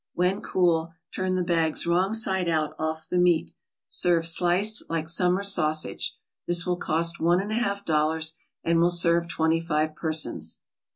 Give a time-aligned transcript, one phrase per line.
[0.15, 3.51] When cool, turn the bags wrong side out off the meat.
[3.87, 6.15] Serve sliced like summer sausage.
[6.47, 8.33] This will cost one and a half dollars,
[8.63, 10.59] and will serve twenty five persons.